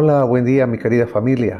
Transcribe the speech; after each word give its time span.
Hola, 0.00 0.22
buen 0.22 0.44
día 0.44 0.64
mi 0.64 0.78
querida 0.78 1.08
familia. 1.08 1.58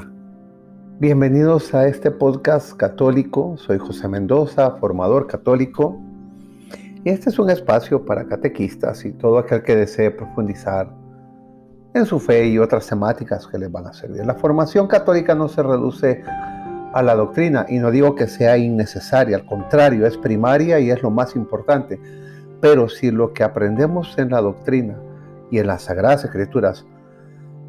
Bienvenidos 1.00 1.75
a 1.75 1.88
este 1.88 2.12
podcast 2.12 2.77
católico. 2.77 3.57
Soy 3.57 3.79
José 3.79 4.07
Mendoza, 4.07 4.77
formador 4.77 5.27
católico. 5.27 6.00
Y 7.02 7.11
este 7.11 7.30
es 7.30 7.38
un 7.41 7.51
espacio 7.51 8.05
para 8.05 8.29
catequistas 8.29 9.05
y 9.05 9.11
todo 9.11 9.38
aquel 9.38 9.64
que 9.64 9.74
desee 9.74 10.12
profundizar 10.12 10.88
en 11.95 12.06
su 12.06 12.20
fe 12.20 12.46
y 12.46 12.61
otras 12.61 12.87
temáticas 12.87 13.45
que 13.48 13.59
les 13.59 13.73
van 13.73 13.88
a 13.88 13.93
servir. 13.93 14.24
La 14.24 14.37
formación 14.37 14.86
católica 14.86 15.34
no 15.34 15.48
se 15.48 15.64
reduce 15.64 16.23
a 16.93 17.02
la 17.02 17.16
doctrina 17.16 17.66
y 17.68 17.80
no 17.80 17.91
digo 17.91 18.14
que 18.14 18.29
sea 18.29 18.57
innecesaria, 18.57 19.36
al 19.36 19.46
contrario, 19.46 20.07
es 20.07 20.16
primaria 20.16 20.79
y 20.79 20.93
es 20.93 21.02
lo 21.02 21.11
más 21.11 21.34
importante. 21.34 22.00
Pero 22.61 22.89
si 22.89 23.11
lo 23.11 23.33
que 23.33 23.42
aprendemos 23.42 24.16
en 24.16 24.30
la 24.30 24.41
doctrina 24.41 24.97
y 25.50 25.59
en 25.59 25.66
las 25.66 25.83
sagradas 25.83 26.25
escrituras 26.25 26.86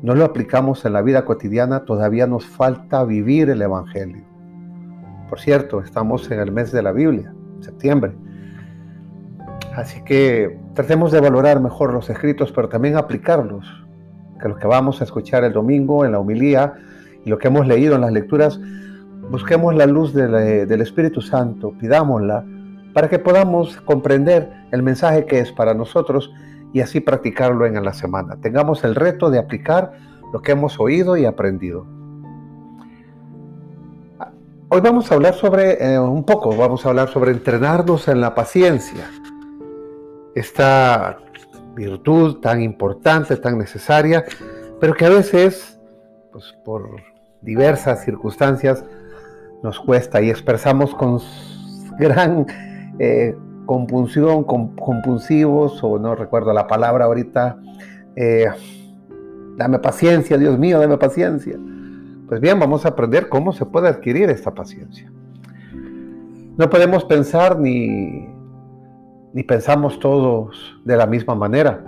no 0.01 0.15
lo 0.15 0.23
aplicamos 0.23 0.85
en 0.85 0.93
la 0.93 1.01
vida 1.01 1.25
cotidiana, 1.25 1.85
todavía 1.85 2.25
nos 2.25 2.45
falta 2.45 3.03
vivir 3.03 3.49
el 3.49 3.61
Evangelio. 3.61 4.23
Por 5.29 5.39
cierto, 5.39 5.81
estamos 5.81 6.29
en 6.31 6.39
el 6.39 6.51
mes 6.51 6.71
de 6.71 6.81
la 6.81 6.91
Biblia, 6.91 7.33
septiembre. 7.59 8.13
Así 9.75 10.01
que 10.03 10.57
tratemos 10.73 11.11
de 11.11 11.19
valorar 11.19 11.61
mejor 11.61 11.93
los 11.93 12.09
escritos, 12.09 12.51
pero 12.51 12.69
también 12.69 12.97
aplicarlos. 12.97 13.65
Que 14.41 14.47
lo 14.47 14.55
que 14.55 14.67
vamos 14.67 15.01
a 15.01 15.03
escuchar 15.03 15.43
el 15.43 15.53
domingo 15.53 16.05
en 16.05 16.13
la 16.13 16.19
humilía 16.19 16.73
y 17.25 17.29
lo 17.29 17.37
que 17.37 17.49
hemos 17.49 17.67
leído 17.67 17.95
en 17.95 18.01
las 18.01 18.11
lecturas, 18.11 18.59
busquemos 19.29 19.75
la 19.75 19.85
luz 19.85 20.13
del 20.13 20.81
Espíritu 20.81 21.21
Santo, 21.21 21.73
pidámosla, 21.77 22.45
para 22.93 23.09
que 23.09 23.19
podamos 23.19 23.77
comprender 23.81 24.49
el 24.71 24.81
mensaje 24.81 25.25
que 25.25 25.39
es 25.39 25.51
para 25.51 25.73
nosotros 25.73 26.33
y 26.73 26.81
así 26.81 26.99
practicarlo 26.99 27.65
en 27.65 27.83
la 27.83 27.93
semana. 27.93 28.37
Tengamos 28.41 28.83
el 28.83 28.95
reto 28.95 29.29
de 29.29 29.39
aplicar 29.39 29.93
lo 30.31 30.41
que 30.41 30.51
hemos 30.51 30.79
oído 30.79 31.17
y 31.17 31.25
aprendido. 31.25 31.85
Hoy 34.69 34.81
vamos 34.81 35.11
a 35.11 35.15
hablar 35.15 35.33
sobre, 35.33 35.83
eh, 35.83 35.99
un 35.99 36.23
poco, 36.23 36.55
vamos 36.55 36.85
a 36.85 36.89
hablar 36.89 37.09
sobre 37.09 37.31
entrenarnos 37.31 38.07
en 38.07 38.21
la 38.21 38.35
paciencia. 38.35 39.09
Esta 40.35 41.17
virtud 41.73 42.39
tan 42.39 42.61
importante, 42.61 43.35
tan 43.37 43.57
necesaria, 43.57 44.25
pero 44.79 44.93
que 44.93 45.05
a 45.05 45.09
veces, 45.09 45.79
pues 46.31 46.55
por 46.63 46.87
diversas 47.41 48.05
circunstancias, 48.05 48.85
nos 49.63 49.79
cuesta 49.79 50.21
y 50.21 50.29
expresamos 50.29 50.93
con 50.93 51.19
gran 51.97 52.45
eh, 52.99 53.35
compunción, 53.69 54.45
compulsivos, 54.45 55.83
o 55.83 55.99
no 55.99 56.15
recuerdo 56.15 56.51
la 56.53 56.65
palabra 56.65 57.05
ahorita, 57.05 57.59
eh, 58.15 58.47
dame 59.57 59.77
paciencia, 59.77 60.39
Dios 60.39 60.57
mío, 60.57 60.79
dame 60.79 60.97
paciencia. 60.97 61.55
Pues 62.27 62.41
bien, 62.41 62.59
vamos 62.59 62.87
a 62.87 62.89
aprender 62.89 63.29
cómo 63.29 63.53
se 63.53 63.67
puede 63.67 63.87
adquirir 63.87 64.27
esta 64.31 64.55
paciencia. 64.55 65.11
No 66.57 66.67
podemos 66.67 67.05
pensar 67.05 67.59
ni, 67.59 68.27
ni 69.33 69.43
pensamos 69.43 69.99
todos 69.99 70.57
de 70.83 70.97
la 70.97 71.05
misma 71.05 71.35
manera. 71.35 71.79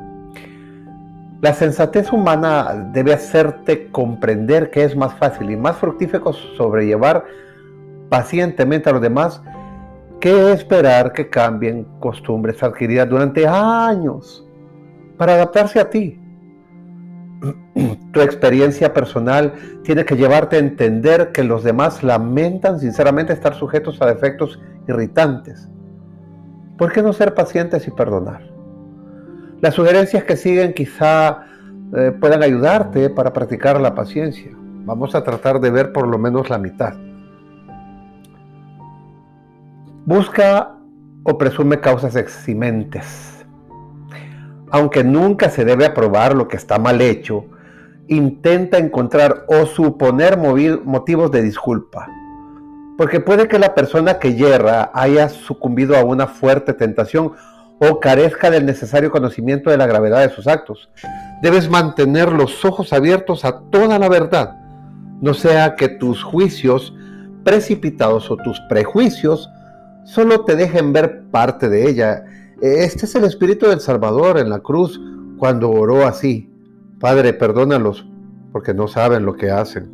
La 1.41 1.55
sensatez 1.55 2.13
humana 2.13 2.91
debe 2.93 3.11
hacerte 3.11 3.89
comprender 3.89 4.69
que 4.69 4.83
es 4.83 4.95
más 4.95 5.15
fácil 5.15 5.49
y 5.49 5.57
más 5.57 5.77
fructífero 5.77 6.31
sobrellevar 6.31 7.25
pacientemente 8.07 8.87
a 8.87 8.93
los 8.93 9.01
demás 9.01 9.41
que 10.21 10.53
esperar 10.53 11.11
que 11.11 11.29
cambien 11.29 11.85
costumbres 11.99 12.63
adquiridas 12.63 13.09
durante 13.09 13.45
años 13.45 14.47
para 15.17 15.33
adaptarse 15.33 15.79
a 15.79 15.89
ti. 15.89 16.17
Tu 18.13 18.21
experiencia 18.21 18.93
personal 18.93 19.53
tiene 19.83 20.05
que 20.05 20.15
llevarte 20.15 20.57
a 20.57 20.59
entender 20.59 21.31
que 21.31 21.43
los 21.43 21.63
demás 21.63 22.03
lamentan 22.03 22.79
sinceramente 22.79 23.33
estar 23.33 23.55
sujetos 23.55 24.01
a 24.01 24.05
defectos 24.05 24.59
irritantes. 24.87 25.69
¿Por 26.77 26.91
qué 26.91 27.01
no 27.01 27.13
ser 27.13 27.33
pacientes 27.33 27.87
y 27.87 27.91
perdonar? 27.91 28.49
Las 29.61 29.75
sugerencias 29.75 30.23
que 30.23 30.35
siguen 30.35 30.73
quizá 30.73 31.45
eh, 31.95 32.11
puedan 32.19 32.43
ayudarte 32.43 33.09
para 33.09 33.33
practicar 33.33 33.79
la 33.79 33.95
paciencia. 33.95 34.51
Vamos 34.53 35.15
a 35.15 35.23
tratar 35.23 35.59
de 35.59 35.71
ver 35.71 35.93
por 35.93 36.07
lo 36.07 36.17
menos 36.17 36.49
la 36.49 36.57
mitad. 36.57 36.93
Busca 40.05 40.77
o 41.23 41.37
presume 41.37 41.79
causas 41.79 42.15
eximentes. 42.15 43.45
Aunque 44.71 45.03
nunca 45.03 45.49
se 45.49 45.63
debe 45.63 45.85
aprobar 45.85 46.35
lo 46.35 46.47
que 46.47 46.57
está 46.57 46.79
mal 46.79 47.01
hecho, 47.01 47.45
intenta 48.07 48.79
encontrar 48.79 49.45
o 49.47 49.67
suponer 49.67 50.37
motivos 50.37 51.29
de 51.29 51.43
disculpa. 51.43 52.07
Porque 52.97 53.19
puede 53.19 53.47
que 53.47 53.59
la 53.59 53.75
persona 53.75 54.17
que 54.17 54.33
yerra 54.33 54.89
haya 54.93 55.29
sucumbido 55.29 55.95
a 55.95 56.03
una 56.03 56.25
fuerte 56.25 56.73
tentación 56.73 57.33
o 57.79 57.99
carezca 57.99 58.49
del 58.49 58.65
necesario 58.65 59.11
conocimiento 59.11 59.69
de 59.69 59.77
la 59.77 59.85
gravedad 59.85 60.21
de 60.21 60.33
sus 60.33 60.47
actos. 60.47 60.89
Debes 61.43 61.69
mantener 61.69 62.31
los 62.31 62.65
ojos 62.65 62.91
abiertos 62.91 63.45
a 63.45 63.61
toda 63.69 63.99
la 63.99 64.09
verdad, 64.09 64.55
no 65.21 65.35
sea 65.35 65.75
que 65.75 65.89
tus 65.89 66.23
juicios 66.23 66.93
precipitados 67.43 68.31
o 68.31 68.37
tus 68.37 68.59
prejuicios 68.61 69.49
solo 70.05 70.45
te 70.45 70.55
dejen 70.55 70.93
ver 70.93 71.23
parte 71.31 71.69
de 71.69 71.89
ella. 71.89 72.25
Este 72.61 73.05
es 73.05 73.15
el 73.15 73.23
espíritu 73.23 73.67
del 73.67 73.79
Salvador 73.79 74.37
en 74.37 74.49
la 74.49 74.59
cruz 74.59 74.99
cuando 75.37 75.71
oró 75.71 76.05
así. 76.05 76.49
Padre, 76.99 77.33
perdónalos 77.33 78.07
porque 78.51 78.73
no 78.73 78.87
saben 78.87 79.25
lo 79.25 79.35
que 79.35 79.49
hacen. 79.49 79.91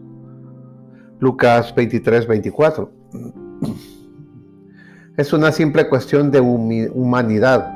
Lucas 1.19 1.73
23, 1.75 2.28
24. 2.28 2.91
Es 5.18 5.34
una 5.34 5.51
simple 5.51 5.90
cuestión 5.90 6.29
de 6.29 6.41
humanidad. 6.41 7.74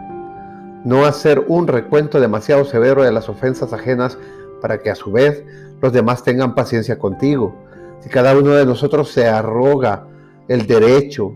No 0.84 1.06
hacer 1.06 1.46
un 1.48 1.68
recuento 1.68 2.20
demasiado 2.20 2.66
severo 2.66 3.04
de 3.04 3.12
las 3.12 3.30
ofensas 3.30 3.74
ajenas 3.74 4.18
para 4.62 4.80
que 4.80 4.92
a 4.92 4.96
su 4.96 5.12
vez 5.12 5.44
los 5.82 5.94
demás 5.94 6.24
tengan 6.24 6.54
paciencia 6.54 7.00
contigo. 7.00 7.56
Si 8.02 8.10
cada 8.10 8.38
uno 8.38 8.52
de 8.52 8.66
nosotros 8.66 9.12
se 9.12 9.28
arroga 9.28 10.06
el 10.48 10.68
derecho 10.68 11.36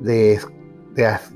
de, 0.00 0.38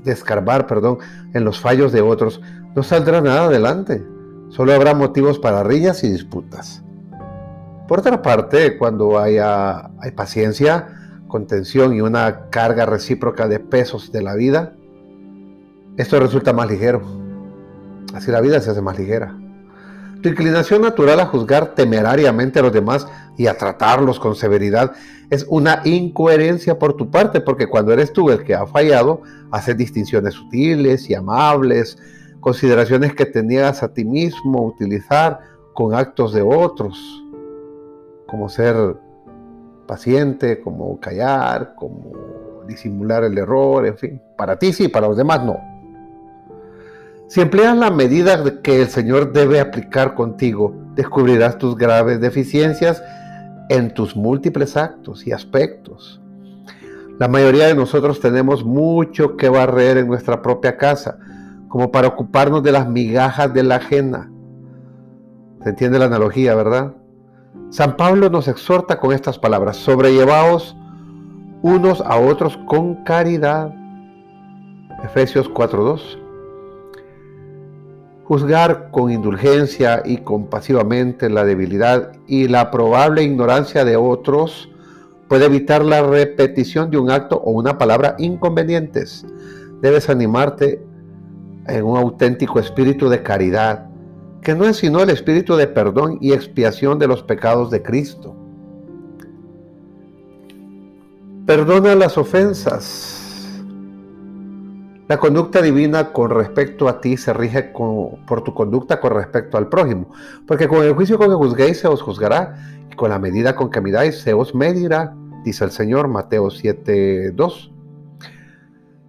escarbar 0.05 0.67
perdón, 0.67 0.99
en 1.33 1.43
los 1.43 1.59
fallos 1.59 1.91
de 1.91 2.01
otros, 2.01 2.41
no 2.75 2.83
saldrá 2.83 3.21
nada 3.21 3.45
adelante. 3.45 4.03
Solo 4.49 4.73
habrá 4.73 4.93
motivos 4.93 5.39
para 5.39 5.63
riñas 5.63 6.03
y 6.03 6.11
disputas. 6.11 6.83
Por 7.87 7.99
otra 7.99 8.21
parte, 8.21 8.77
cuando 8.77 9.19
haya, 9.19 9.91
hay 9.99 10.11
paciencia, 10.15 11.21
contención 11.27 11.93
y 11.93 12.01
una 12.01 12.49
carga 12.49 12.85
recíproca 12.85 13.47
de 13.47 13.59
pesos 13.59 14.11
de 14.11 14.21
la 14.21 14.35
vida, 14.35 14.73
esto 15.97 16.19
resulta 16.19 16.53
más 16.53 16.69
ligero. 16.69 17.01
Así 18.13 18.31
la 18.31 18.41
vida 18.41 18.59
se 18.59 18.71
hace 18.71 18.81
más 18.81 18.97
ligera. 18.97 19.40
Tu 20.21 20.29
inclinación 20.29 20.81
natural 20.83 21.19
a 21.19 21.25
juzgar 21.25 21.73
temerariamente 21.73 22.59
a 22.59 22.61
los 22.61 22.73
demás 22.73 23.07
y 23.37 23.47
a 23.47 23.57
tratarlos 23.57 24.19
con 24.19 24.35
severidad 24.35 24.91
es 25.31 25.45
una 25.49 25.81
incoherencia 25.85 26.77
por 26.77 26.95
tu 26.95 27.09
parte, 27.09 27.41
porque 27.41 27.67
cuando 27.67 27.93
eres 27.93 28.13
tú 28.13 28.29
el 28.29 28.43
que 28.43 28.53
ha 28.53 28.67
fallado, 28.67 29.21
haces 29.49 29.77
distinciones 29.77 30.33
sutiles 30.35 31.09
y 31.09 31.15
amables, 31.15 31.97
consideraciones 32.39 33.15
que 33.15 33.25
te 33.25 33.41
niegas 33.41 33.81
a 33.81 33.93
ti 33.93 34.03
mismo 34.03 34.65
utilizar 34.65 35.39
con 35.73 35.95
actos 35.95 36.33
de 36.33 36.41
otros, 36.41 37.23
como 38.27 38.49
ser 38.49 38.97
paciente, 39.87 40.59
como 40.59 40.99
callar, 40.99 41.73
como 41.75 42.63
disimular 42.67 43.23
el 43.23 43.37
error, 43.37 43.85
en 43.85 43.97
fin. 43.97 44.21
Para 44.37 44.59
ti 44.59 44.73
sí, 44.73 44.87
para 44.87 45.07
los 45.07 45.17
demás 45.17 45.43
no. 45.43 45.70
Si 47.31 47.39
empleas 47.39 47.77
la 47.77 47.89
medida 47.91 48.43
que 48.61 48.81
el 48.81 48.89
Señor 48.89 49.31
debe 49.31 49.61
aplicar 49.61 50.15
contigo, 50.15 50.75
descubrirás 50.95 51.57
tus 51.57 51.77
graves 51.77 52.19
deficiencias 52.19 53.01
en 53.69 53.93
tus 53.93 54.17
múltiples 54.17 54.75
actos 54.75 55.25
y 55.25 55.31
aspectos. 55.31 56.21
La 57.19 57.29
mayoría 57.29 57.67
de 57.67 57.73
nosotros 57.73 58.19
tenemos 58.19 58.65
mucho 58.65 59.37
que 59.37 59.47
barrer 59.47 59.95
en 59.95 60.09
nuestra 60.09 60.41
propia 60.41 60.75
casa, 60.75 61.19
como 61.69 61.89
para 61.89 62.09
ocuparnos 62.09 62.63
de 62.63 62.73
las 62.73 62.89
migajas 62.89 63.53
de 63.53 63.63
la 63.63 63.75
ajena. 63.77 64.29
¿Se 65.63 65.69
entiende 65.69 65.99
la 65.99 66.07
analogía, 66.07 66.53
verdad? 66.53 66.95
San 67.69 67.95
Pablo 67.95 68.29
nos 68.29 68.49
exhorta 68.49 68.99
con 68.99 69.13
estas 69.13 69.39
palabras, 69.39 69.77
sobrellevaos 69.77 70.75
unos 71.61 72.01
a 72.01 72.17
otros 72.17 72.59
con 72.67 73.05
caridad. 73.05 73.73
Efesios 75.05 75.49
4.2. 75.49 76.20
Juzgar 78.31 78.91
con 78.91 79.11
indulgencia 79.11 80.03
y 80.05 80.19
compasivamente 80.19 81.29
la 81.29 81.43
debilidad 81.43 82.13
y 82.27 82.47
la 82.47 82.71
probable 82.71 83.23
ignorancia 83.23 83.83
de 83.83 83.97
otros 83.97 84.69
puede 85.27 85.47
evitar 85.47 85.83
la 85.83 86.01
repetición 86.01 86.89
de 86.89 86.97
un 86.97 87.11
acto 87.11 87.41
o 87.43 87.51
una 87.51 87.77
palabra 87.77 88.15
inconvenientes. 88.19 89.25
Debes 89.81 90.09
animarte 90.09 90.81
en 91.67 91.83
un 91.83 91.97
auténtico 91.97 92.61
espíritu 92.61 93.09
de 93.09 93.21
caridad 93.21 93.89
que 94.41 94.55
no 94.55 94.63
es 94.63 94.77
sino 94.77 95.03
el 95.03 95.09
espíritu 95.09 95.57
de 95.57 95.67
perdón 95.67 96.17
y 96.21 96.31
expiación 96.31 96.99
de 96.99 97.07
los 97.07 97.23
pecados 97.23 97.69
de 97.69 97.83
Cristo. 97.83 98.33
Perdona 101.45 101.95
las 101.95 102.17
ofensas. 102.17 103.20
La 105.11 105.17
conducta 105.17 105.61
divina 105.61 106.13
con 106.13 106.29
respecto 106.29 106.87
a 106.87 107.01
ti 107.01 107.17
se 107.17 107.33
rige 107.33 107.63
por 107.73 108.43
tu 108.45 108.53
conducta 108.53 109.01
con 109.01 109.11
respecto 109.11 109.57
al 109.57 109.67
prójimo, 109.67 110.05
porque 110.47 110.69
con 110.69 110.85
el 110.85 110.93
juicio 110.93 111.17
con 111.17 111.27
que 111.27 111.35
juzguéis 111.35 111.81
se 111.81 111.89
os 111.89 112.01
juzgará, 112.01 112.55
y 112.89 112.95
con 112.95 113.09
la 113.09 113.19
medida 113.19 113.53
con 113.53 113.69
que 113.69 113.81
midáis 113.81 114.21
se 114.21 114.33
os 114.33 114.55
medirá, 114.55 115.13
dice 115.43 115.65
el 115.65 115.71
Señor, 115.71 116.07
Mateo 116.07 116.49
7:2. 116.49 117.73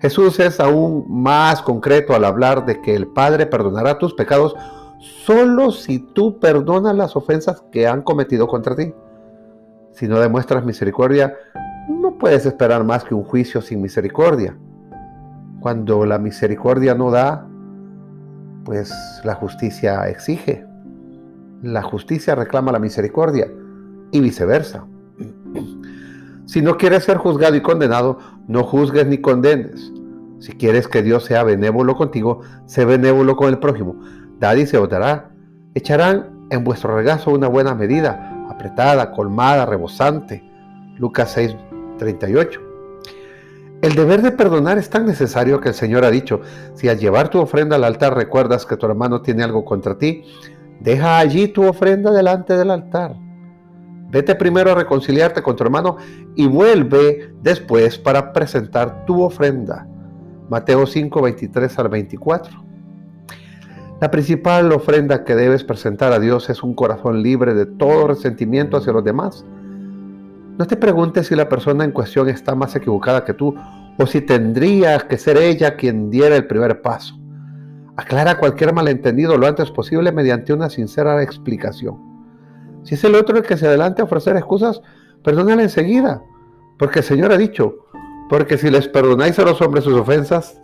Jesús 0.00 0.40
es 0.40 0.58
aún 0.58 1.04
más 1.08 1.62
concreto 1.62 2.16
al 2.16 2.25
hablar 2.25 2.66
de 2.66 2.81
que 2.81 2.96
el 2.96 3.06
Padre 3.06 3.46
perdonará 3.46 3.99
tus 3.99 4.12
pecados 4.12 4.56
solo 4.99 5.70
si 5.70 6.00
tú 6.00 6.40
perdonas 6.40 6.96
las 6.96 7.14
ofensas 7.14 7.62
que 7.70 7.87
han 7.87 8.02
cometido 8.02 8.49
contra 8.49 8.75
ti. 8.75 8.93
Si 9.93 10.08
no 10.08 10.19
demuestras 10.19 10.64
misericordia, 10.64 11.37
no 11.88 12.19
puedes 12.19 12.44
esperar 12.44 12.82
más 12.82 13.04
que 13.04 13.14
un 13.14 13.22
juicio 13.22 13.62
sin 13.62 13.81
misericordia. 13.81 14.56
Cuando 15.62 16.05
la 16.05 16.19
misericordia 16.19 16.97
no 16.97 17.12
da, 17.12 17.47
pues 18.64 18.93
la 19.23 19.37
justicia 19.37 20.09
exige. 20.09 20.67
La 21.62 21.85
justicia 21.85 22.35
reclama 22.35 22.73
la 22.73 22.81
misericordia 22.81 23.47
y 24.11 24.20
viceversa. 24.20 24.85
Si 26.47 26.62
no 26.62 26.76
quieres 26.76 27.05
ser 27.05 27.19
juzgado 27.19 27.55
y 27.55 27.62
condenado, 27.62 28.19
no 28.49 28.64
juzgues 28.64 29.06
ni 29.06 29.19
condenes. 29.19 29.93
Si 30.41 30.50
quieres 30.55 30.88
que 30.88 31.05
Dios 31.05 31.26
sea 31.26 31.44
benévolo 31.44 31.94
contigo, 31.94 32.41
sé 32.67 32.85
benévolo 32.85 33.37
con 33.37 33.49
el 33.49 33.61
prójimo. 33.61 33.94
Dad 34.41 34.56
y 34.56 34.67
se 34.67 34.79
os 34.79 34.88
dará. 34.88 35.31
Echarán 35.75 36.49
en 36.50 36.64
vuestro 36.64 36.97
regazo 36.97 37.31
una 37.31 37.47
buena 37.47 37.76
medida, 37.76 38.49
apretada, 38.50 39.12
colmada, 39.12 39.64
rebosante. 39.64 40.43
Lucas 40.99 41.31
6, 41.31 41.55
38. 41.99 42.72
El 43.82 43.96
deber 43.96 44.23
de 44.23 44.31
perdonar 44.31 44.79
es 44.79 44.88
tan 44.90 45.05
necesario 45.06 45.61
que 45.61 45.70
el 45.70 45.75
Señor 45.75 46.05
ha 46.05 46.11
dicho, 46.12 46.40
si 46.75 46.88
al 46.88 47.00
llevar 47.00 47.31
tu 47.31 47.40
ofrenda 47.40 47.75
al 47.75 47.82
altar 47.82 48.14
recuerdas 48.14 48.64
que 48.64 48.76
tu 48.76 48.87
hermano 48.87 49.23
tiene 49.23 49.43
algo 49.43 49.64
contra 49.64 49.99
ti, 49.99 50.23
deja 50.79 51.19
allí 51.19 51.49
tu 51.49 51.64
ofrenda 51.64 52.12
delante 52.12 52.56
del 52.56 52.70
altar. 52.70 53.17
Vete 54.08 54.37
primero 54.37 54.70
a 54.70 54.76
reconciliarte 54.76 55.43
con 55.43 55.56
tu 55.56 55.64
hermano 55.64 55.96
y 56.37 56.46
vuelve 56.46 57.34
después 57.43 57.99
para 57.99 58.32
presentar 58.32 59.05
tu 59.05 59.20
ofrenda. 59.20 59.88
Mateo 60.49 60.87
5, 60.87 61.20
23 61.20 61.78
al 61.81 61.88
24. 61.88 62.64
La 64.00 64.12
principal 64.12 64.70
ofrenda 64.70 65.25
que 65.25 65.35
debes 65.35 65.64
presentar 65.64 66.12
a 66.12 66.20
Dios 66.20 66.50
es 66.50 66.62
un 66.62 66.75
corazón 66.75 67.20
libre 67.20 67.55
de 67.55 67.67
todo 67.67 68.06
resentimiento 68.06 68.76
hacia 68.76 68.93
los 68.93 69.02
demás. 69.02 69.44
No 70.58 70.66
te 70.66 70.76
preguntes 70.76 71.26
si 71.26 71.34
la 71.34 71.49
persona 71.49 71.84
en 71.84 71.93
cuestión 71.93 72.28
está 72.28 72.54
más 72.54 72.76
equivocada 72.76 73.25
que 73.25 73.34
tú 73.34 73.54
o 73.99 74.06
si 74.06 74.20
tendría 74.20 74.99
que 75.00 75.19
ser 75.19 75.37
ella 75.38 75.76
quien 75.76 76.10
diera 76.10 76.37
el 76.37 76.46
primer 76.46 76.82
paso. 76.82 77.19
Aclara 77.96 78.38
cualquier 78.38 78.72
malentendido 78.72 79.37
lo 79.37 79.46
antes 79.46 79.70
posible 79.70 80.12
mediante 80.12 80.52
una 80.52 80.70
sincera 80.70 81.22
explicación. 81.22 81.96
Si 82.84 82.94
es 82.94 83.04
el 83.04 83.14
otro 83.14 83.37
el 83.37 83.44
que 83.44 83.56
se 83.56 83.66
adelante 83.66 84.02
a 84.02 84.06
ofrecer 84.06 84.37
excusas, 84.37 84.81
perdónale 85.22 85.64
enseguida. 85.64 86.22
Porque 86.78 87.00
el 87.00 87.04
Señor 87.04 87.32
ha 87.32 87.37
dicho, 87.37 87.76
porque 88.28 88.58
si 88.58 88.70
les 88.70 88.88
perdonáis 88.88 89.38
a 89.38 89.44
los 89.44 89.60
hombres 89.60 89.84
sus 89.84 89.94
ofensas, 89.94 90.60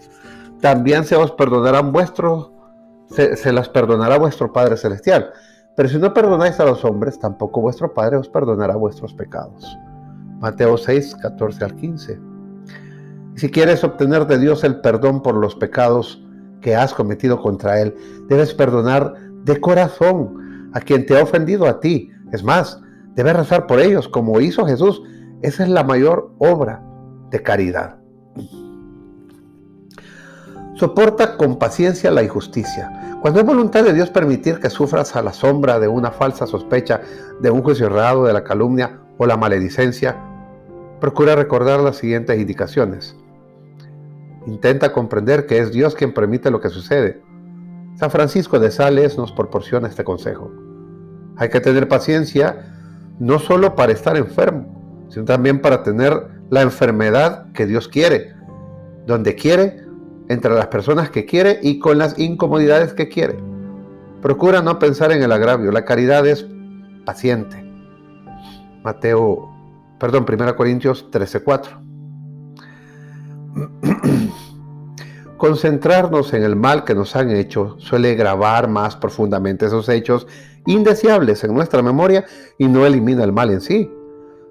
también 0.61 1.05
se 1.05 1.17
os 1.17 1.33
perdonarán 1.33 1.93
vuestros, 1.93 2.51
se, 3.11 3.53
las 3.53 3.69
perdonará 3.69 4.19
vuestro 4.19 4.53
Padre 4.53 4.77
Celestial. 4.77 5.31
Pero 5.79 5.89
si 5.89 5.97
no 5.97 6.13
perdonáis 6.13 6.59
a 6.59 6.65
los 6.65 6.85
hombres, 6.85 7.21
tampoco 7.21 7.61
vuestro 7.61 7.95
Padre 7.95 8.17
os 8.17 8.29
perdonará 8.29 8.75
vuestros 8.75 9.15
pecados. 9.15 9.79
Mateo 10.41 10.77
6, 10.77 11.15
14 11.23 11.65
al 11.65 11.77
15. 11.77 12.21
Y 13.37 13.39
si 13.39 13.49
quieres 13.49 13.85
obtener 13.85 14.27
de 14.27 14.41
Dios 14.41 14.65
el 14.65 14.81
perdón 14.81 15.23
por 15.23 15.37
los 15.37 15.55
pecados 15.55 16.21
que 16.63 16.75
has 16.75 16.93
cometido 16.93 17.41
contra 17.41 17.81
Él, 17.81 17.95
debes 18.29 18.55
perdonar 18.55 19.15
de 19.45 19.61
corazón 19.61 20.73
a 20.75 20.81
quien 20.81 21.07
te 21.07 21.17
ha 21.17 21.23
ofendido 21.23 21.69
a 21.69 21.79
ti. 21.79 22.11
Es 22.33 22.43
más, 22.43 22.81
debes 23.15 23.37
rezar 23.37 23.69
por 23.69 23.79
ellos 23.79 24.09
como 24.09 24.41
hizo 24.41 24.67
Jesús. 24.67 25.01
Esa 25.43 25.63
es 25.63 25.69
la 25.69 25.85
mayor 25.85 26.35
obra 26.39 26.83
de 27.31 27.41
caridad. 27.41 27.98
Soporta 30.79 31.37
con 31.37 31.59
paciencia 31.59 32.11
la 32.11 32.23
injusticia. 32.23 33.19
Cuando 33.21 33.41
es 33.41 33.47
voluntad 33.47 33.85
de 33.85 33.93
Dios 33.93 34.11
permitir 34.11 34.61
que 34.61 34.71
sufras 34.71 35.17
a 35.17 35.23
la 35.23 35.33
sombra 35.33 35.81
de 35.81 35.89
una 35.89 36.13
falsa 36.13 36.47
sospecha, 36.47 37.01
de 37.41 37.51
un 37.51 37.63
juicio 37.63 37.87
errado, 37.87 38.25
de 38.25 38.33
la 38.33 38.45
calumnia 38.45 39.01
o 39.19 39.27
la 39.27 39.37
maledicencia, 39.37 40.17
procura 41.01 41.35
recordar 41.35 41.81
las 41.81 41.97
siguientes 41.97 42.39
indicaciones. 42.39 43.17
Intenta 44.47 44.93
comprender 44.93 45.47
que 45.47 45.59
es 45.59 45.73
Dios 45.73 45.95
quien 45.95 46.15
permite 46.15 46.51
lo 46.51 46.61
que 46.61 46.69
sucede 46.69 47.29
San 47.99 48.13
Francisco 48.13 48.61
de 48.61 48.71
Sales 48.71 49.19
nos 49.19 49.33
proporciona 49.33 49.89
este 49.89 50.05
consejo. 50.05 50.53
Hay 51.37 51.49
que 51.49 51.61
tener 51.61 51.89
paciencia 51.89 52.65
no 53.19 53.41
solo 53.41 53.75
para 53.75 53.91
estar 53.91 54.17
enfermo, 54.17 55.09
sino 55.09 55.25
también 55.25 55.61
para 55.61 55.83
tener 55.83 56.13
la 56.49 56.63
enfermedad 56.63 57.51
que 57.55 57.67
Dios 57.67 57.89
quiere, 57.89 58.35
donde 59.05 59.35
quiere, 59.35 59.85
entre 60.29 60.55
las 60.55 60.67
personas 60.69 61.11
que 61.11 61.25
quiere 61.25 61.59
y 61.63 61.79
con 61.79 61.99
las 61.99 62.19
incomodidades 62.19 62.93
que 62.93 63.09
quiere. 63.09 63.39
Procura 64.23 64.63
no 64.63 64.79
pensar 64.79 65.13
en 65.13 65.23
el 65.23 65.33
agravio, 65.33 65.71
la 65.73 65.85
caridad 65.85 66.27
es 66.27 66.47
paciente. 67.05 67.65
Mateo, 68.83 69.49
perdón, 69.99 70.27
1 70.29 70.57
Corintios 70.57 71.11
13:4. 71.11 71.89
Concentrarnos 75.37 76.35
en 76.35 76.43
el 76.43 76.57
mal 76.57 76.85
que 76.85 76.95
nos 76.95 77.15
han 77.15 77.31
hecho 77.31 77.77
suele 77.79 78.15
grabar 78.15 78.69
más 78.69 78.97
profundamente 78.97 79.67
esos 79.67 79.89
hechos 79.89 80.27
indeseables 80.67 81.45
en 81.45 81.55
nuestra 81.55 81.81
memoria 81.81 82.25
y 82.59 82.67
no 82.67 82.85
elimina 82.85 83.25
el 83.25 83.33
mal 83.33 83.51
en 83.51 83.61
sí. 83.61 83.91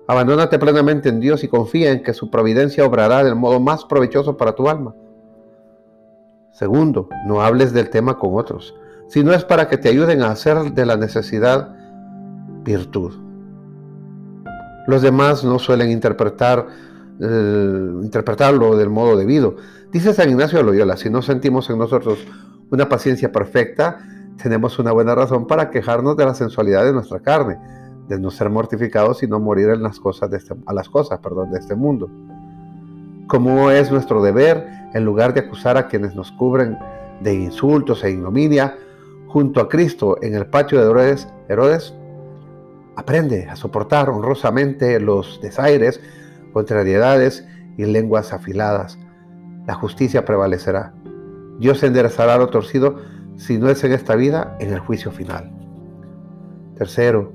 Abandónate 0.07 0.57
plenamente 0.57 1.09
en 1.09 1.19
Dios 1.19 1.43
y 1.43 1.49
confía 1.49 1.91
en 1.91 2.01
que 2.01 2.13
su 2.13 2.31
providencia 2.31 2.85
obrará 2.85 3.23
del 3.23 3.35
modo 3.35 3.59
más 3.59 3.83
provechoso 3.83 4.37
para 4.37 4.55
tu 4.55 4.69
alma. 4.69 4.95
Segundo, 6.57 7.07
no 7.27 7.41
hables 7.41 7.71
del 7.71 7.91
tema 7.91 8.17
con 8.17 8.31
otros, 8.33 8.73
si 9.09 9.23
no 9.23 9.31
es 9.31 9.45
para 9.45 9.67
que 9.67 9.77
te 9.77 9.89
ayuden 9.89 10.23
a 10.23 10.31
hacer 10.31 10.73
de 10.73 10.87
la 10.87 10.97
necesidad 10.97 11.75
virtud. 12.63 13.13
Los 14.87 15.03
demás 15.03 15.43
no 15.43 15.59
suelen 15.59 15.91
interpretar 15.91 16.65
interpretarlo 17.19 18.75
del 18.75 18.89
modo 18.89 19.15
debido. 19.15 19.57
Dice 19.91 20.15
San 20.15 20.31
Ignacio 20.31 20.57
de 20.57 20.63
Loyola, 20.63 20.97
si 20.97 21.11
no 21.11 21.21
sentimos 21.21 21.69
en 21.69 21.77
nosotros 21.77 22.25
una 22.71 22.89
paciencia 22.89 23.31
perfecta, 23.31 23.99
tenemos 24.41 24.79
una 24.79 24.91
buena 24.91 25.13
razón 25.13 25.45
para 25.45 25.69
quejarnos 25.69 26.17
de 26.17 26.25
la 26.25 26.33
sensualidad 26.33 26.85
de 26.85 26.93
nuestra 26.93 27.19
carne, 27.19 27.59
de 28.07 28.19
no 28.19 28.31
ser 28.31 28.49
mortificados 28.49 29.21
y 29.21 29.27
no 29.27 29.39
morir 29.39 29.69
en 29.69 29.83
las 29.83 29.99
cosas 29.99 30.31
de 30.31 30.37
este, 30.37 30.55
a 30.65 30.73
las 30.73 30.89
cosas 30.89 31.19
perdón, 31.19 31.51
de 31.51 31.59
este 31.59 31.75
mundo. 31.75 32.09
Como 33.27 33.71
es 33.71 33.91
nuestro 33.91 34.23
deber, 34.23 34.65
en 34.93 35.03
lugar 35.03 35.33
de 35.33 35.41
acusar 35.41 35.77
a 35.77 35.87
quienes 35.87 36.15
nos 36.15 36.31
cubren 36.31 36.77
de 37.19 37.33
insultos 37.33 38.03
e 38.03 38.11
ignominia, 38.11 38.77
junto 39.27 39.59
a 39.59 39.67
Cristo 39.67 40.17
en 40.21 40.33
el 40.33 40.45
patio 40.45 40.79
de 40.79 40.89
Herodes, 40.89 41.27
Herodes 41.49 41.93
aprende 42.95 43.47
a 43.49 43.55
soportar 43.55 44.09
honrosamente 44.09 44.99
los 44.99 45.39
desaires 45.41 45.99
contrariedades 46.53 47.45
y 47.77 47.85
lenguas 47.85 48.33
afiladas. 48.33 48.97
La 49.67 49.75
justicia 49.75 50.25
prevalecerá. 50.25 50.93
Dios 51.59 51.83
enderezará 51.83 52.37
lo 52.37 52.47
torcido, 52.49 52.95
si 53.35 53.57
no 53.57 53.69
es 53.69 53.83
en 53.83 53.93
esta 53.93 54.15
vida, 54.15 54.55
en 54.59 54.71
el 54.71 54.79
juicio 54.79 55.11
final. 55.11 55.51
Tercero, 56.75 57.33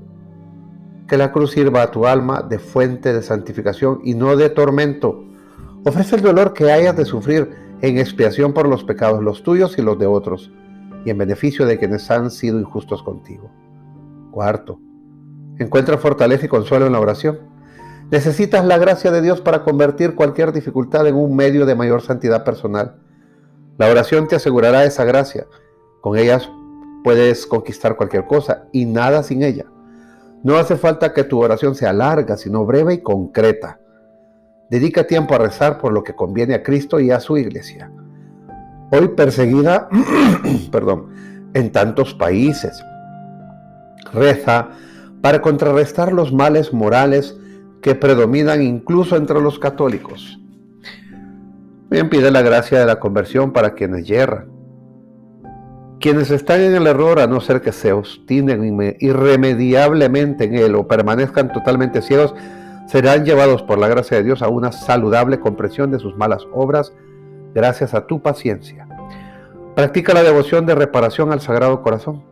que 1.07 1.17
la 1.17 1.31
cruz 1.31 1.51
sirva 1.51 1.83
a 1.83 1.91
tu 1.91 2.07
alma 2.07 2.41
de 2.41 2.59
fuente 2.59 3.13
de 3.13 3.21
santificación 3.21 3.99
y 4.03 4.15
no 4.15 4.35
de 4.35 4.49
tormento. 4.49 5.23
Ofrece 5.85 6.15
el 6.15 6.21
dolor 6.21 6.53
que 6.53 6.71
hayas 6.71 6.95
de 6.95 7.03
sufrir 7.03 7.49
en 7.81 7.97
expiación 7.97 8.53
por 8.53 8.69
los 8.69 8.85
pecados, 8.85 9.21
los 9.21 9.43
tuyos 9.43 9.77
y 9.77 9.81
los 9.81 9.99
de 9.99 10.05
otros, 10.05 10.49
y 11.03 11.09
en 11.09 11.17
beneficio 11.17 11.65
de 11.65 11.77
quienes 11.77 12.09
han 12.09 12.31
sido 12.31 12.57
injustos 12.57 13.03
contigo. 13.03 13.51
Cuarto, 14.31 14.79
encuentra 15.59 15.97
fortaleza 15.97 16.45
y 16.45 16.49
consuelo 16.49 16.85
en 16.85 16.93
la 16.93 17.01
oración. 17.01 17.39
Necesitas 18.11 18.63
la 18.65 18.77
gracia 18.77 19.11
de 19.11 19.21
Dios 19.21 19.41
para 19.41 19.63
convertir 19.63 20.15
cualquier 20.15 20.53
dificultad 20.53 21.05
en 21.05 21.15
un 21.15 21.35
medio 21.35 21.65
de 21.65 21.75
mayor 21.75 22.01
santidad 22.01 22.45
personal. 22.45 22.95
La 23.77 23.89
oración 23.89 24.29
te 24.29 24.37
asegurará 24.37 24.85
esa 24.85 25.03
gracia. 25.03 25.47
Con 25.99 26.17
ellas 26.17 26.49
puedes 27.03 27.45
conquistar 27.45 27.97
cualquier 27.97 28.25
cosa 28.25 28.67
y 28.71 28.85
nada 28.85 29.21
sin 29.23 29.43
ella. 29.43 29.65
No 30.43 30.55
hace 30.55 30.77
falta 30.77 31.13
que 31.13 31.25
tu 31.25 31.41
oración 31.41 31.75
sea 31.75 31.91
larga, 31.91 32.37
sino 32.37 32.65
breve 32.65 32.93
y 32.93 33.01
concreta. 33.01 33.79
Dedica 34.73 35.03
tiempo 35.03 35.35
a 35.35 35.37
rezar 35.37 35.77
por 35.77 35.93
lo 35.93 36.03
que 36.03 36.15
conviene 36.15 36.55
a 36.55 36.63
Cristo 36.63 36.99
y 36.99 37.11
a 37.11 37.19
su 37.19 37.37
iglesia. 37.37 37.91
Hoy 38.89 39.09
perseguida, 39.09 39.87
perdón, 40.71 41.09
en 41.53 41.71
tantos 41.71 42.15
países. 42.15 42.83
Reza 44.11 44.69
para 45.21 45.43
contrarrestar 45.43 46.11
los 46.11 46.33
males 46.33 46.73
morales 46.73 47.37
que 47.83 47.93
predominan 47.93 48.63
incluso 48.63 49.15
entre 49.15 49.39
los 49.41 49.59
católicos. 49.59 50.39
Bien 51.91 52.09
pide 52.09 52.31
la 52.31 52.41
gracia 52.41 52.79
de 52.79 52.87
la 52.87 52.99
conversión 52.99 53.53
para 53.53 53.75
quienes 53.75 54.07
yerran. 54.07 54.47
Quienes 55.99 56.31
están 56.31 56.61
en 56.61 56.73
el 56.73 56.87
error, 56.87 57.19
a 57.19 57.27
no 57.27 57.41
ser 57.41 57.61
que 57.61 57.73
se 57.73 57.93
obstinen 57.93 58.95
irremediablemente 58.99 60.45
en 60.45 60.55
él 60.55 60.73
o 60.73 60.87
permanezcan 60.87 61.53
totalmente 61.53 62.01
ciegos, 62.01 62.33
serán 62.87 63.25
llevados 63.25 63.63
por 63.63 63.77
la 63.77 63.87
gracia 63.87 64.17
de 64.17 64.23
Dios 64.23 64.41
a 64.41 64.49
una 64.49 64.71
saludable 64.71 65.39
comprensión 65.39 65.91
de 65.91 65.99
sus 65.99 66.15
malas 66.15 66.45
obras 66.53 66.93
gracias 67.53 67.93
a 67.93 68.05
tu 68.07 68.21
paciencia. 68.21 68.87
Practica 69.75 70.13
la 70.13 70.23
devoción 70.23 70.65
de 70.65 70.75
reparación 70.75 71.31
al 71.31 71.41
Sagrado 71.41 71.81
Corazón. 71.81 72.23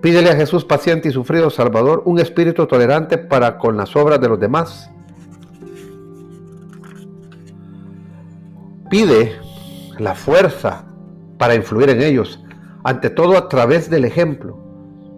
Pídele 0.00 0.30
a 0.30 0.36
Jesús 0.36 0.64
paciente 0.64 1.08
y 1.08 1.12
sufrido 1.12 1.50
Salvador 1.50 2.02
un 2.04 2.20
espíritu 2.20 2.66
tolerante 2.66 3.18
para 3.18 3.58
con 3.58 3.76
las 3.76 3.96
obras 3.96 4.20
de 4.20 4.28
los 4.28 4.38
demás. 4.38 4.90
Pide 8.90 9.36
la 9.98 10.14
fuerza 10.14 10.84
para 11.36 11.54
influir 11.54 11.90
en 11.90 12.02
ellos, 12.02 12.42
ante 12.84 13.10
todo 13.10 13.36
a 13.36 13.48
través 13.48 13.90
del 13.90 14.04
ejemplo, 14.04 14.58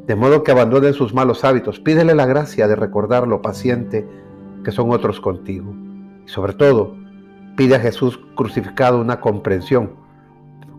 de 0.06 0.16
modo 0.16 0.42
que 0.42 0.52
abandonen 0.52 0.94
sus 0.94 1.14
malos 1.14 1.44
hábitos. 1.44 1.80
Pídele 1.80 2.14
la 2.14 2.26
gracia 2.26 2.66
de 2.68 2.76
recordar 2.76 3.26
lo 3.26 3.42
paciente 3.42 4.06
que 4.64 4.72
son 4.72 4.90
otros 4.90 5.20
contigo. 5.20 5.74
Y 6.26 6.28
sobre 6.28 6.54
todo, 6.54 6.96
pide 7.56 7.76
a 7.76 7.80
Jesús 7.80 8.20
crucificado 8.34 9.00
una 9.00 9.20
comprensión 9.20 9.92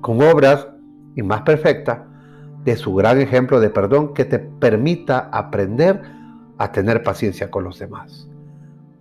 con 0.01 0.21
obras 0.21 0.67
y 1.15 1.23
más 1.23 1.41
perfecta 1.41 2.07
de 2.63 2.75
su 2.75 2.93
gran 2.93 3.19
ejemplo 3.19 3.59
de 3.59 3.69
perdón 3.69 4.13
que 4.13 4.25
te 4.25 4.39
permita 4.39 5.29
aprender 5.31 6.01
a 6.57 6.71
tener 6.71 7.03
paciencia 7.03 7.49
con 7.49 7.63
los 7.63 7.79
demás. 7.79 8.27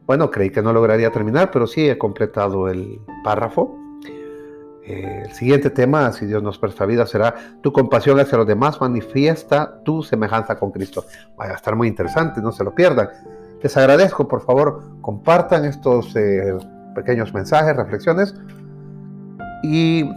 Bueno, 0.07 0.31
creí 0.31 0.50
que 0.50 0.62
no 0.62 0.73
lograría 0.73 1.12
terminar, 1.12 1.50
pero 1.50 1.67
sí 1.67 1.89
he 1.89 1.99
completado 1.99 2.69
el 2.69 3.00
párrafo. 3.23 3.77
Eh, 4.87 5.25
el 5.27 5.33
siguiente 5.33 5.71
tema, 5.71 6.13
si 6.13 6.27
Dios 6.27 6.43
nos 6.43 6.59
presta 6.59 6.87
vida, 6.87 7.07
será 7.07 7.35
tu 7.61 7.73
compasión 7.73 8.19
hacia 8.19 8.39
los 8.39 8.47
demás 8.47 8.81
manifiesta 8.81 9.83
tu 9.85 10.03
semejanza 10.03 10.59
con 10.59 10.71
Cristo. 10.71 11.05
Va 11.39 11.47
a 11.47 11.55
estar 11.55 11.77
muy 11.77 11.89
interesante, 11.89 12.41
no 12.41 12.53
se 12.53 12.65
lo 12.65 12.75
pierdan. 12.75 13.09
Les 13.63 13.77
agradezco, 13.77 14.27
por 14.27 14.43
favor, 14.43 14.83
compartan 15.01 15.65
estos 15.65 16.17
eh, 16.17 16.57
pequeños 16.95 17.35
mensajes, 17.35 17.77
reflexiones 17.77 18.35
y 19.63 20.09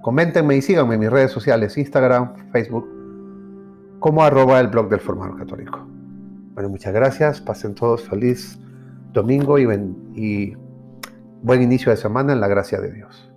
Coméntenme 0.00 0.56
y 0.56 0.62
síganme 0.62 0.94
en 0.94 1.00
mis 1.00 1.10
redes 1.10 1.30
sociales, 1.30 1.76
Instagram, 1.76 2.32
Facebook, 2.52 2.88
como 3.98 4.22
arroba 4.22 4.58
el 4.58 4.68
blog 4.68 4.88
del 4.88 5.00
formador 5.00 5.36
católico. 5.36 5.86
Bueno, 6.54 6.70
muchas 6.70 6.94
gracias. 6.94 7.40
Pasen 7.40 7.74
todos 7.74 8.08
feliz 8.08 8.58
domingo 9.12 9.58
y, 9.58 9.64
y 10.14 10.56
buen 11.42 11.60
inicio 11.60 11.90
de 11.90 11.98
semana 11.98 12.32
en 12.32 12.40
la 12.40 12.48
gracia 12.48 12.80
de 12.80 12.92
Dios. 12.92 13.29